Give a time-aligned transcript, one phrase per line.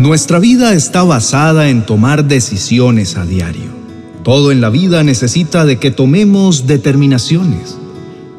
[0.00, 3.68] Nuestra vida está basada en tomar decisiones a diario.
[4.24, 7.76] Todo en la vida necesita de que tomemos determinaciones.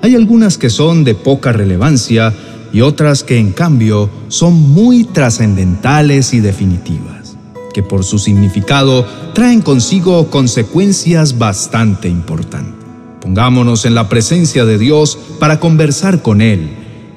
[0.02, 2.34] Hay algunas que son de poca relevancia
[2.74, 7.38] y otras que en cambio son muy trascendentales y definitivas,
[7.76, 9.06] que por su significado
[9.36, 12.74] traen consigo consecuencias bastante importantes.
[13.22, 16.72] Pongámonos en la presencia de Dios para conversar con Él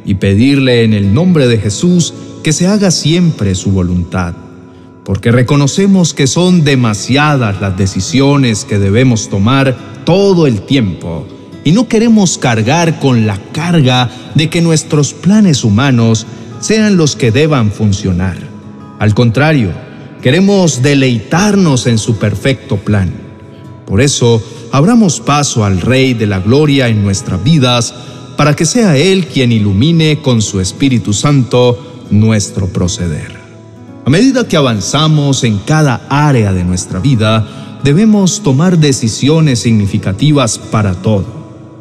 [0.04, 2.12] y pedirle en el nombre de Jesús
[2.44, 4.34] que se haga siempre su voluntad,
[5.02, 11.26] porque reconocemos que son demasiadas las decisiones que debemos tomar todo el tiempo
[11.64, 16.26] y no queremos cargar con la carga de que nuestros planes humanos
[16.60, 18.36] sean los que deban funcionar.
[18.98, 19.72] Al contrario,
[20.20, 23.10] queremos deleitarnos en su perfecto plan.
[23.86, 27.94] Por eso, abramos paso al Rey de la Gloria en nuestras vidas,
[28.36, 33.44] para que sea Él quien ilumine con su Espíritu Santo nuestro proceder.
[34.04, 40.94] A medida que avanzamos en cada área de nuestra vida, debemos tomar decisiones significativas para
[40.94, 41.26] todo.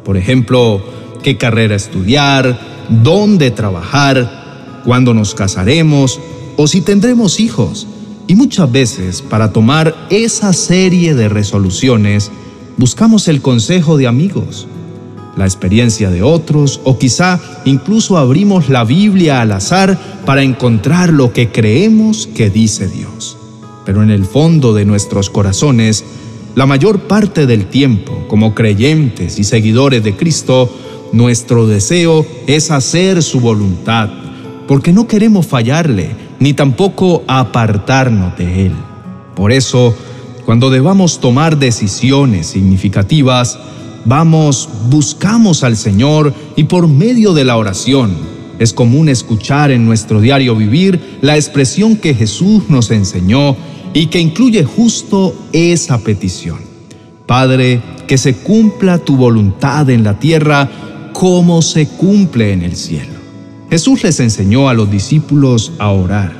[0.04, 0.82] Por ejemplo,
[1.22, 6.20] qué carrera estudiar, dónde trabajar, cuándo nos casaremos
[6.56, 7.86] o si tendremos hijos.
[8.26, 12.30] Y muchas veces, para tomar esa serie de resoluciones,
[12.76, 14.66] buscamos el consejo de amigos,
[15.36, 21.32] la experiencia de otros o quizá incluso abrimos la Biblia al azar para encontrar lo
[21.32, 23.36] que creemos que dice Dios.
[23.84, 26.04] Pero en el fondo de nuestros corazones,
[26.54, 30.70] la mayor parte del tiempo, como creyentes y seguidores de Cristo,
[31.12, 34.08] nuestro deseo es hacer su voluntad,
[34.66, 38.72] porque no queremos fallarle, ni tampoco apartarnos de Él.
[39.34, 39.94] Por eso,
[40.44, 43.58] cuando debamos tomar decisiones significativas,
[44.04, 50.20] Vamos, buscamos al Señor y por medio de la oración es común escuchar en nuestro
[50.20, 53.56] diario vivir la expresión que Jesús nos enseñó
[53.92, 56.58] y que incluye justo esa petición.
[57.26, 60.70] Padre, que se cumpla tu voluntad en la tierra
[61.12, 63.14] como se cumple en el cielo.
[63.70, 66.32] Jesús les enseñó a los discípulos a orar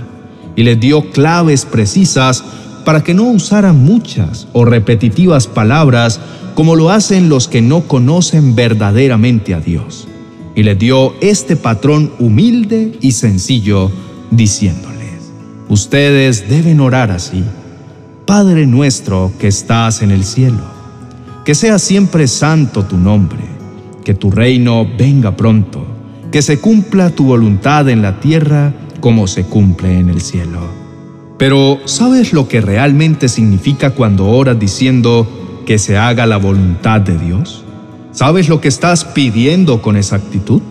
[0.57, 2.45] y les dio claves precisas
[2.85, 6.21] para que no usaran muchas o repetitivas palabras
[6.55, 10.09] como lo hacen los que no conocen verdaderamente a Dios.
[10.55, 13.91] Y les dio este patrón humilde y sencillo,
[14.31, 15.33] diciéndoles,
[15.69, 17.43] ustedes deben orar así,
[18.25, 20.63] Padre nuestro que estás en el cielo,
[21.45, 23.41] que sea siempre santo tu nombre,
[24.05, 25.85] que tu reino venga pronto,
[26.31, 30.61] que se cumpla tu voluntad en la tierra como se cumple en el cielo.
[31.37, 35.27] Pero ¿sabes lo que realmente significa cuando oras diciendo,
[35.65, 37.65] que se haga la voluntad de Dios?
[38.13, 40.63] ¿Sabes lo que estás pidiendo con esa actitud?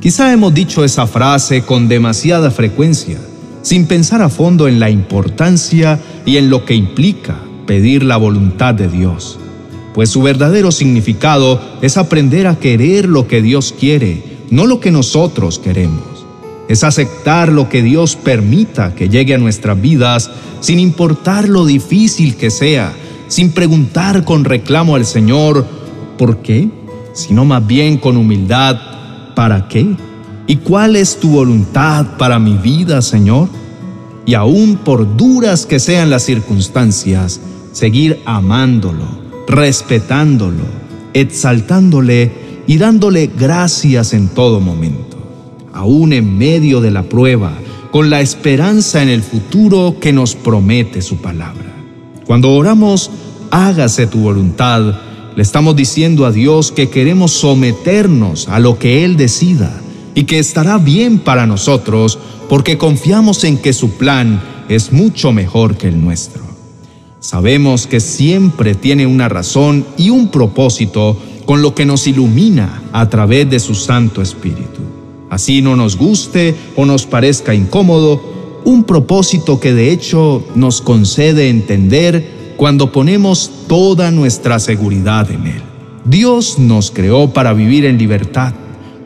[0.00, 3.18] Quizá hemos dicho esa frase con demasiada frecuencia,
[3.62, 7.36] sin pensar a fondo en la importancia y en lo que implica
[7.66, 9.38] pedir la voluntad de Dios,
[9.94, 14.90] pues su verdadero significado es aprender a querer lo que Dios quiere, no lo que
[14.90, 16.02] nosotros queremos.
[16.68, 20.30] Es aceptar lo que Dios permita que llegue a nuestras vidas
[20.60, 22.92] sin importar lo difícil que sea,
[23.28, 25.66] sin preguntar con reclamo al Señor,
[26.16, 26.68] ¿por qué?
[27.12, 28.76] Sino más bien con humildad,
[29.34, 29.96] ¿para qué?
[30.46, 33.48] ¿Y cuál es tu voluntad para mi vida, Señor?
[34.24, 37.40] Y aún por duras que sean las circunstancias,
[37.72, 39.04] seguir amándolo,
[39.46, 40.64] respetándolo,
[41.12, 42.32] exaltándole
[42.66, 45.16] y dándole gracias en todo momento,
[45.72, 47.52] aún en medio de la prueba,
[47.90, 51.67] con la esperanza en el futuro que nos promete su palabra.
[52.28, 53.10] Cuando oramos,
[53.50, 55.00] hágase tu voluntad,
[55.34, 59.80] le estamos diciendo a Dios que queremos someternos a lo que Él decida
[60.14, 62.18] y que estará bien para nosotros
[62.50, 66.42] porque confiamos en que su plan es mucho mejor que el nuestro.
[67.18, 71.16] Sabemos que siempre tiene una razón y un propósito
[71.46, 74.82] con lo que nos ilumina a través de su Santo Espíritu.
[75.30, 78.20] Así no nos guste o nos parezca incómodo,
[78.64, 85.62] un propósito que de hecho nos concede entender cuando ponemos toda nuestra seguridad en Él.
[86.04, 88.52] Dios nos creó para vivir en libertad,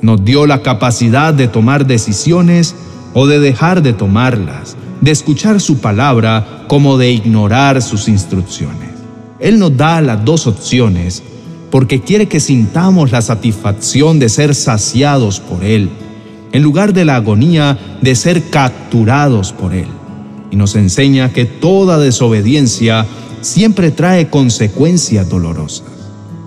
[0.01, 2.75] nos dio la capacidad de tomar decisiones
[3.15, 8.91] o de dejar de tomarlas, de escuchar su palabra como de ignorar sus instrucciones.
[9.39, 11.23] Él nos da las dos opciones
[11.71, 15.91] porque quiere que sintamos la satisfacción de ser saciados por Él
[16.53, 19.89] en lugar de la agonía de ser capturados por Él.
[20.51, 23.07] Y nos enseña que toda desobediencia
[23.41, 25.85] siempre trae consecuencias dolorosas.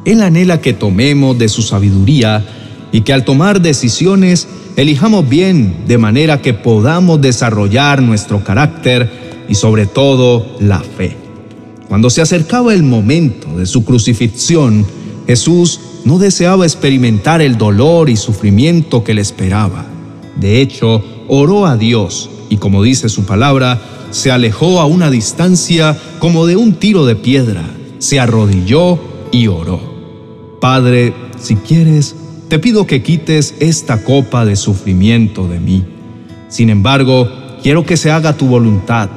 [0.06, 2.46] Él anhela que tomemos de su sabiduría
[2.92, 4.48] y que al tomar decisiones
[4.78, 11.18] elijamos bien de manera que podamos desarrollar nuestro carácter y sobre todo la fe.
[11.90, 14.86] Cuando se acercaba el momento de su crucifixión,
[15.28, 19.95] Jesús no deseaba experimentar el dolor y sufrimiento que le esperaba.
[20.36, 25.98] De hecho, oró a Dios y como dice su palabra, se alejó a una distancia
[26.20, 27.64] como de un tiro de piedra,
[28.00, 29.00] se arrodilló
[29.32, 29.80] y oró.
[30.62, 32.16] Padre, si quieres,
[32.48, 35.84] te pido que quites esta copa de sufrimiento de mí.
[36.48, 37.30] Sin embargo,
[37.62, 39.10] quiero que se haga tu voluntad,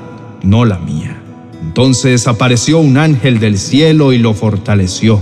[0.42, 1.22] no la mía.
[1.62, 5.20] Entonces apareció un ángel del cielo y lo fortaleció.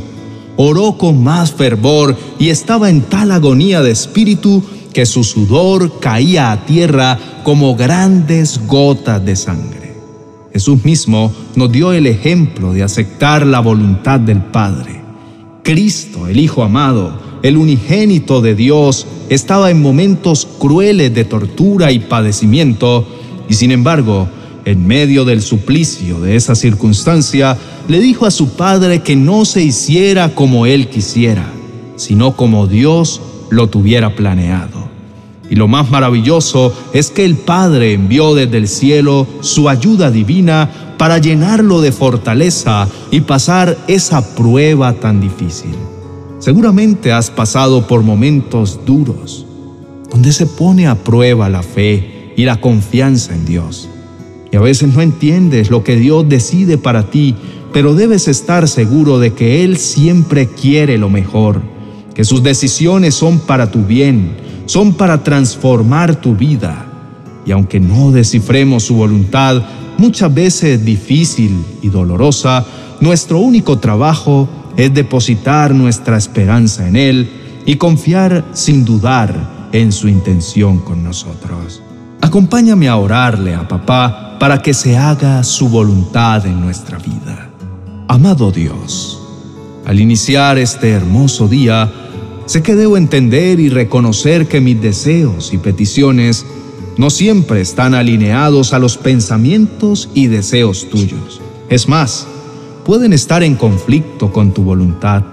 [0.57, 4.63] Oró con más fervor y estaba en tal agonía de espíritu
[4.97, 9.93] que su sudor caía a tierra como grandes gotas de sangre.
[10.55, 15.03] Jesús mismo nos dio el ejemplo de aceptar la voluntad del Padre.
[15.63, 17.13] Cristo, el Hijo amado,
[17.43, 23.07] el unigénito de Dios, estaba en momentos crueles de tortura y padecimiento,
[23.51, 24.31] y sin embargo,
[24.65, 29.63] en medio del suplicio de esa circunstancia, le dijo a su Padre que no se
[29.63, 31.53] hiciera como él quisiera,
[31.97, 33.21] sino como Dios
[33.51, 34.86] lo tuviera planeado.
[35.49, 40.71] Y lo más maravilloso es que el Padre envió desde el cielo su ayuda divina
[40.99, 45.75] para llenarlo de fortaleza y pasar esa prueba tan difícil.
[46.39, 49.47] Seguramente has pasado por momentos duros,
[50.11, 53.89] donde se pone a prueba la fe y la confianza en Dios.
[54.53, 57.35] Y a veces no entiendes lo que Dios decide para ti,
[57.73, 61.61] pero debes estar seguro de que Él siempre quiere lo mejor,
[62.15, 66.87] que sus decisiones son para tu bien son para transformar tu vida.
[67.47, 69.63] Y aunque no descifremos su voluntad,
[69.99, 72.65] muchas veces difícil y dolorosa,
[73.01, 77.31] nuestro único trabajo es depositar nuestra esperanza en Él
[77.65, 81.83] y confiar sin dudar en su intención con nosotros.
[82.21, 87.51] Acompáñame a orarle a papá para que se haga su voluntad en nuestra vida.
[88.09, 89.21] Amado Dios,
[89.85, 91.91] al iniciar este hermoso día,
[92.47, 96.47] Sé que debo entender y reconocer que mis deseos y peticiones
[96.97, 101.41] no siempre están alineados a los pensamientos y deseos tuyos.
[101.69, 102.27] Es más,
[102.85, 105.25] pueden estar en conflicto con tu voluntad.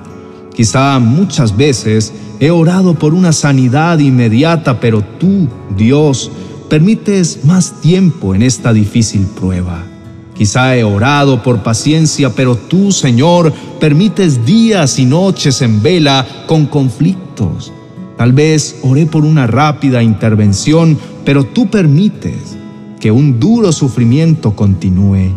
[0.55, 6.31] Quizá muchas veces he orado por una sanidad inmediata, pero tú, Dios,
[6.67, 9.92] permites más tiempo en esta difícil prueba.
[10.35, 16.65] Quizá he orado por paciencia, pero tú, Señor, permites días y noches en vela con
[16.65, 17.71] conflictos.
[18.17, 22.57] Tal vez oré por una rápida intervención, pero tú permites
[22.99, 25.29] que un duro sufrimiento continúe.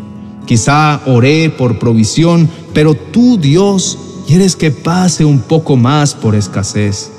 [0.47, 7.11] Quizá oré por provisión, pero tú, Dios, quieres que pase un poco más por escasez.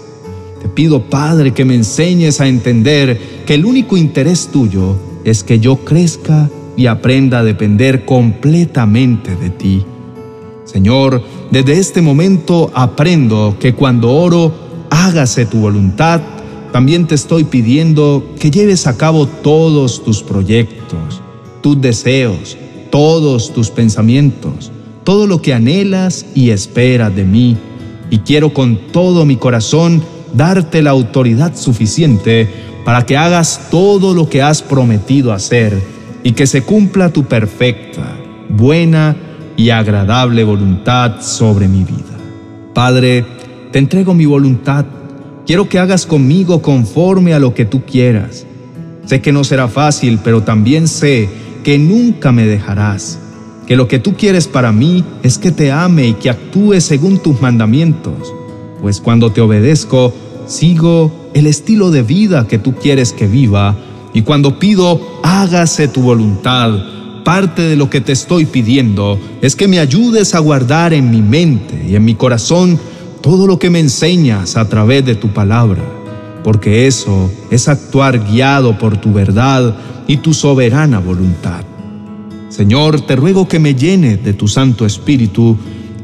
[0.61, 5.59] Te pido, Padre, que me enseñes a entender que el único interés tuyo es que
[5.59, 9.83] yo crezca y aprenda a depender completamente de ti.
[10.63, 14.53] Señor, desde este momento aprendo que cuando oro,
[14.91, 16.21] hágase tu voluntad,
[16.71, 21.21] también te estoy pidiendo que lleves a cabo todos tus proyectos,
[21.61, 22.57] tus deseos,
[22.91, 24.71] todos tus pensamientos,
[25.03, 27.57] todo lo que anhelas y esperas de mí.
[28.11, 30.03] Y quiero con todo mi corazón
[30.33, 32.47] darte la autoridad suficiente
[32.85, 35.96] para que hagas todo lo que has prometido hacer
[36.27, 38.17] y que se cumpla tu perfecta,
[38.49, 39.15] buena
[39.55, 42.17] y agradable voluntad sobre mi vida.
[42.73, 43.23] Padre,
[43.71, 44.85] te entrego mi voluntad.
[45.45, 48.45] Quiero que hagas conmigo conforme a lo que tú quieras.
[49.05, 51.29] Sé que no será fácil, pero también sé
[51.63, 53.19] que nunca me dejarás.
[53.65, 57.19] Que lo que tú quieres para mí es que te ame y que actúe según
[57.19, 58.33] tus mandamientos.
[58.81, 60.13] Pues cuando te obedezco,
[60.45, 63.77] sigo el estilo de vida que tú quieres que viva
[64.17, 66.71] y cuando pido, hágase tu voluntad,
[67.23, 71.21] parte de lo que te estoy pidiendo es que me ayudes a guardar en mi
[71.21, 72.79] mente y en mi corazón
[73.21, 75.83] todo lo que me enseñas a través de tu palabra,
[76.43, 79.75] porque eso es actuar guiado por tu verdad
[80.07, 81.63] y tu soberana voluntad.
[82.49, 85.55] Señor, te ruego que me llenes de tu Santo Espíritu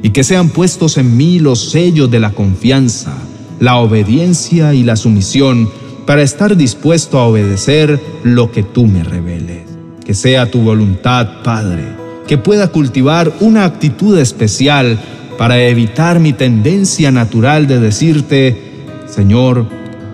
[0.03, 3.17] y que sean puestos en mí los sellos de la confianza,
[3.60, 5.67] la obediencia y la sumisión
[6.05, 9.63] para estar dispuesto a obedecer lo que tú me reveles.
[10.05, 11.83] Que sea tu voluntad, Padre,
[12.27, 15.00] que pueda cultivar una actitud especial
[15.38, 18.57] para evitar mi tendencia natural de decirte,
[19.07, 19.65] Señor,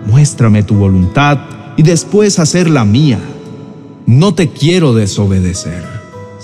[0.06, 1.38] muéstrame tu voluntad
[1.76, 3.18] y después hacer la mía.
[4.06, 5.84] No te quiero desobedecer.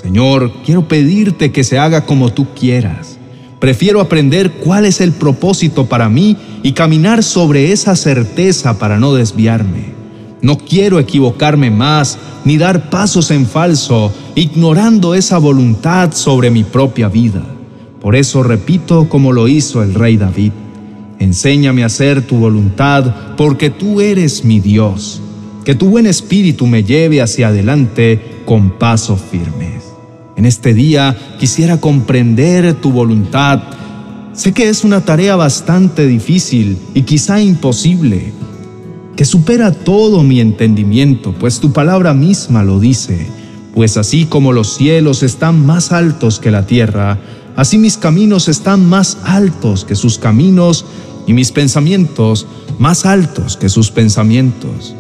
[0.00, 3.15] Señor, quiero pedirte que se haga como tú quieras.
[3.59, 9.15] Prefiero aprender cuál es el propósito para mí y caminar sobre esa certeza para no
[9.15, 9.95] desviarme.
[10.43, 17.09] No quiero equivocarme más ni dar pasos en falso, ignorando esa voluntad sobre mi propia
[17.09, 17.43] vida.
[18.01, 20.53] Por eso repito como lo hizo el rey David.
[21.19, 25.23] Enséñame a hacer tu voluntad, porque tú eres mi Dios.
[25.65, 29.96] Que tu buen espíritu me lleve hacia adelante con pasos firmes.
[30.37, 33.62] En este día quisiera comprender tu voluntad.
[34.35, 38.35] Sé que es una tarea bastante difícil y quizá imposible,
[39.16, 43.26] que supera todo mi entendimiento, pues tu palabra misma lo dice.
[43.75, 47.19] Pues así como los cielos están más altos que la tierra,
[47.57, 50.85] así mis caminos están más altos que sus caminos
[51.26, 52.47] y mis pensamientos
[52.78, 54.95] más altos que sus pensamientos.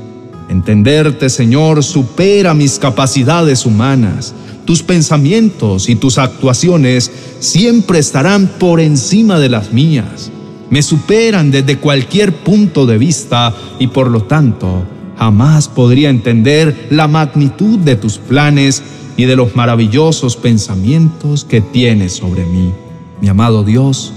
[0.48, 4.34] Entenderte, Señor, supera mis capacidades humanas.
[4.66, 10.32] Tus pensamientos y tus actuaciones siempre estarán por encima de las mías.
[10.70, 14.84] Me superan desde cualquier punto de vista y por lo tanto
[15.16, 18.82] jamás podría entender la magnitud de tus planes
[19.16, 22.72] y de los maravillosos pensamientos que tienes sobre mí.
[23.20, 24.12] Mi amado Dios,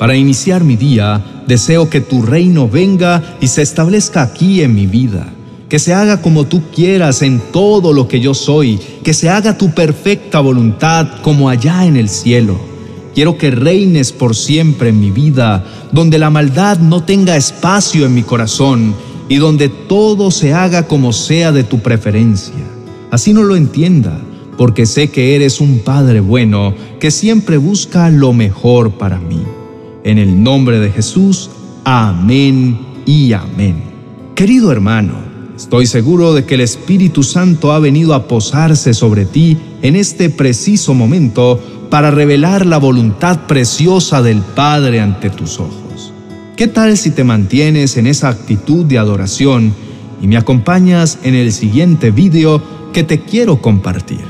[0.00, 4.88] para iniciar mi día, deseo que tu reino venga y se establezca aquí en mi
[4.88, 5.32] vida
[5.72, 9.56] que se haga como tú quieras en todo lo que yo soy, que se haga
[9.56, 12.60] tu perfecta voluntad como allá en el cielo.
[13.14, 18.12] Quiero que reines por siempre en mi vida, donde la maldad no tenga espacio en
[18.12, 18.94] mi corazón
[19.30, 22.66] y donde todo se haga como sea de tu preferencia.
[23.10, 24.20] Así no lo entienda,
[24.58, 29.42] porque sé que eres un Padre bueno que siempre busca lo mejor para mí.
[30.04, 31.48] En el nombre de Jesús,
[31.84, 33.84] amén y amén.
[34.34, 39.58] Querido hermano, Estoy seguro de que el Espíritu Santo ha venido a posarse sobre ti
[39.82, 46.12] en este preciso momento para revelar la voluntad preciosa del Padre ante tus ojos.
[46.56, 49.74] ¿Qué tal si te mantienes en esa actitud de adoración
[50.22, 52.62] y me acompañas en el siguiente video
[52.94, 54.24] que te quiero compartir?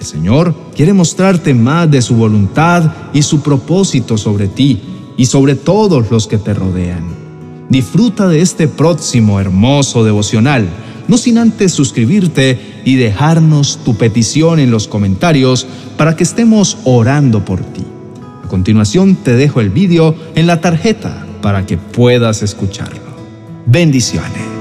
[0.00, 4.80] El Señor quiere mostrarte más de su voluntad y su propósito sobre ti
[5.16, 7.23] y sobre todos los que te rodean.
[7.68, 10.68] Disfruta de este próximo hermoso devocional,
[11.08, 15.66] no sin antes suscribirte y dejarnos tu petición en los comentarios
[15.96, 17.84] para que estemos orando por ti.
[18.44, 23.14] A continuación te dejo el vídeo en la tarjeta para que puedas escucharlo.
[23.66, 24.53] Bendiciones.